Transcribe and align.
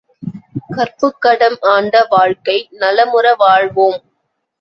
கற்புக்கடம் 0.69 1.57
ஆண்ட 1.73 2.01
வாழ்க்கை 2.09 2.57
நலமுற 2.79 3.35
வாழ்வோம்! 3.39 4.01